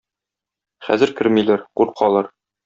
[0.87, 2.33] Хәзер кермиләр, куркалар.